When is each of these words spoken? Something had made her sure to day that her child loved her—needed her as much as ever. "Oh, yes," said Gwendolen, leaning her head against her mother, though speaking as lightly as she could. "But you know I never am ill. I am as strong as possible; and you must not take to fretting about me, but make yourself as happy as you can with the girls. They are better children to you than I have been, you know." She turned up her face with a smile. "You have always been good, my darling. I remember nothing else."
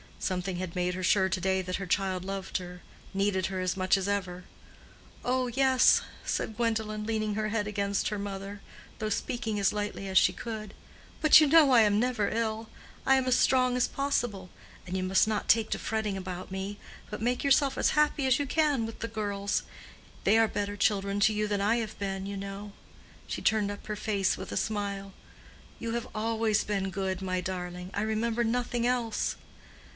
Something 0.19 0.57
had 0.57 0.75
made 0.75 0.93
her 0.93 1.01
sure 1.03 1.29
to 1.29 1.41
day 1.41 1.61
that 1.61 1.75
her 1.75 1.85
child 1.85 2.25
loved 2.25 2.57
her—needed 2.57 3.47
her 3.47 3.59
as 3.59 3.75
much 3.77 3.97
as 3.97 4.07
ever. 4.07 4.45
"Oh, 5.25 5.47
yes," 5.47 6.01
said 6.23 6.57
Gwendolen, 6.57 7.05
leaning 7.05 7.33
her 7.35 7.49
head 7.49 7.67
against 7.67 8.09
her 8.09 8.17
mother, 8.19 8.61
though 8.97 9.09
speaking 9.09 9.59
as 9.59 9.73
lightly 9.73 10.07
as 10.07 10.17
she 10.19 10.33
could. 10.33 10.73
"But 11.21 11.39
you 11.39 11.47
know 11.47 11.71
I 11.73 11.87
never 11.89 12.29
am 12.29 12.37
ill. 12.37 12.69
I 13.05 13.15
am 13.15 13.25
as 13.25 13.35
strong 13.35 13.75
as 13.75 13.87
possible; 13.87 14.49
and 14.87 14.95
you 14.95 15.01
must 15.03 15.27
not 15.27 15.47
take 15.47 15.69
to 15.71 15.79
fretting 15.79 16.17
about 16.17 16.51
me, 16.51 16.77
but 17.11 17.21
make 17.21 17.43
yourself 17.43 17.77
as 17.77 17.91
happy 17.91 18.25
as 18.25 18.37
you 18.39 18.45
can 18.47 18.85
with 18.85 18.99
the 18.99 19.07
girls. 19.07 19.63
They 20.23 20.37
are 20.37 20.47
better 20.47 20.77
children 20.77 21.19
to 21.21 21.33
you 21.33 21.47
than 21.47 21.61
I 21.61 21.75
have 21.77 21.97
been, 21.99 22.25
you 22.27 22.37
know." 22.37 22.73
She 23.27 23.41
turned 23.41 23.69
up 23.69 23.85
her 23.87 23.95
face 23.95 24.37
with 24.37 24.51
a 24.51 24.57
smile. 24.57 25.13
"You 25.79 25.91
have 25.93 26.07
always 26.15 26.63
been 26.63 26.89
good, 26.91 27.21
my 27.21 27.39
darling. 27.41 27.89
I 27.93 28.01
remember 28.01 28.43
nothing 28.43 28.85
else." 28.87 29.35